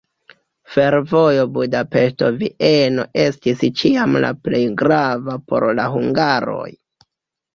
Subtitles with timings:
[0.75, 6.67] Fervojo Budapeŝto-Vieno estis ĉiam la plej grava por la hungaroj.